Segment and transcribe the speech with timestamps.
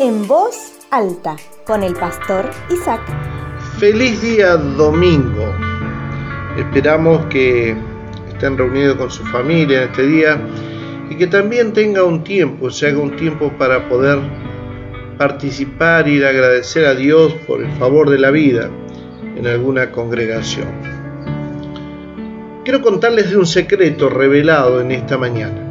[0.00, 3.00] en voz alta con el pastor Isaac.
[3.78, 5.54] Feliz día domingo.
[6.58, 7.76] Esperamos que
[8.28, 10.40] estén reunidos con su familia en este día
[11.10, 14.18] y que también tenga un tiempo, se haga un tiempo para poder
[15.18, 18.70] participar y agradecer a Dios por el favor de la vida
[19.36, 20.68] en alguna congregación.
[22.64, 25.63] Quiero contarles de un secreto revelado en esta mañana.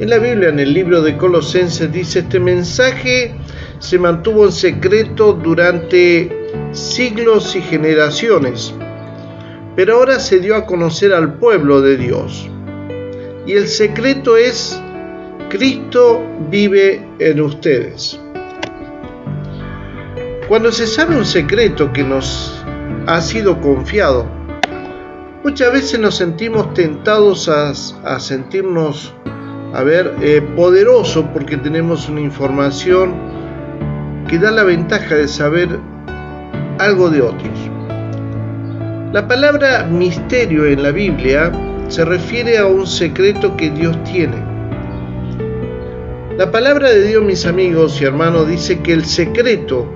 [0.00, 3.34] En la Biblia, en el libro de Colosenses, dice, este mensaje
[3.80, 6.30] se mantuvo en secreto durante
[6.70, 8.72] siglos y generaciones,
[9.74, 12.48] pero ahora se dio a conocer al pueblo de Dios.
[13.44, 14.80] Y el secreto es,
[15.48, 18.20] Cristo vive en ustedes.
[20.46, 22.64] Cuando se sabe un secreto que nos
[23.08, 24.28] ha sido confiado,
[25.42, 29.12] muchas veces nos sentimos tentados a, a sentirnos
[29.74, 33.14] a ver, eh, poderoso porque tenemos una información
[34.28, 35.68] que da la ventaja de saber
[36.78, 37.58] algo de otros.
[39.12, 41.52] La palabra misterio en la Biblia
[41.88, 44.36] se refiere a un secreto que Dios tiene.
[46.36, 49.90] La palabra de Dios, mis amigos y hermanos, dice que el secreto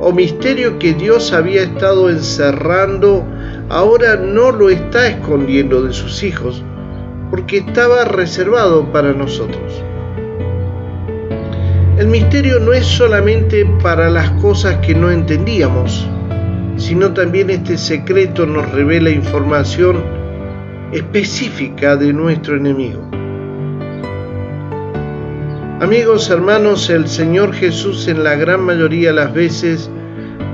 [0.00, 3.24] o misterio que Dios había estado encerrando
[3.68, 6.64] ahora no lo está escondiendo de sus hijos,
[7.30, 9.84] porque estaba reservado para nosotros.
[11.98, 16.08] El misterio no es solamente para las cosas que no entendíamos,
[16.76, 20.02] sino también este secreto nos revela información
[20.92, 23.00] específica de nuestro enemigo.
[25.80, 29.90] Amigos, hermanos, el Señor Jesús en la gran mayoría de las veces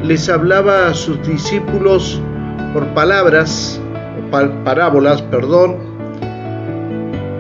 [0.03, 2.21] les hablaba a sus discípulos
[2.73, 3.81] por palabras,
[4.19, 5.96] o parábolas, perdón,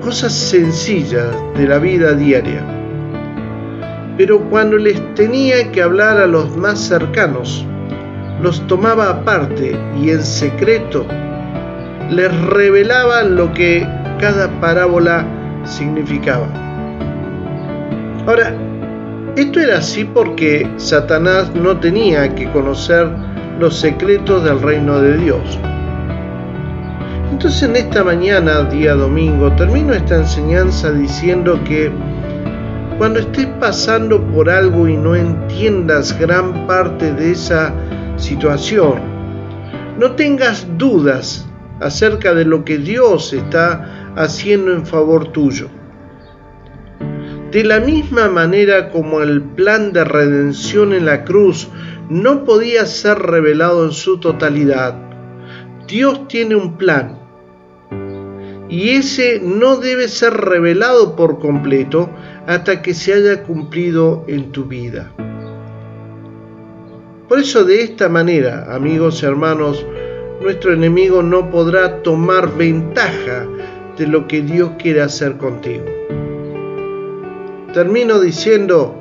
[0.07, 2.65] cosas sencillas de la vida diaria.
[4.17, 7.67] Pero cuando les tenía que hablar a los más cercanos,
[8.41, 11.05] los tomaba aparte y en secreto
[12.09, 13.85] les revelaba lo que
[14.21, 15.27] cada parábola
[15.65, 16.47] significaba.
[18.29, 18.55] Ahora,
[19.35, 23.09] esto era así porque Satanás no tenía que conocer
[23.59, 25.59] los secretos del reino de Dios.
[27.31, 31.91] Entonces en esta mañana, día domingo, termino esta enseñanza diciendo que
[32.99, 37.75] cuando estés pasando por algo y no entiendas gran parte de esa
[38.17, 39.01] situación,
[39.99, 41.47] no tengas dudas
[41.81, 45.69] acerca de lo que Dios está haciendo en favor tuyo.
[47.51, 51.69] De la misma manera como el plan de redención en la cruz
[52.09, 55.06] no podía ser revelado en su totalidad,
[55.87, 57.19] Dios tiene un plan
[58.69, 62.11] y ese no debe ser revelado por completo
[62.47, 65.13] hasta que se haya cumplido en tu vida.
[67.29, 69.85] Por eso de esta manera, amigos y hermanos,
[70.41, 73.47] nuestro enemigo no podrá tomar ventaja
[73.97, 75.85] de lo que Dios quiere hacer contigo.
[77.73, 78.95] Termino diciendo,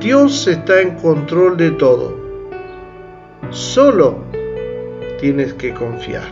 [0.00, 2.16] Dios está en control de todo.
[3.50, 4.31] Solo
[5.22, 6.28] tienes que confiar.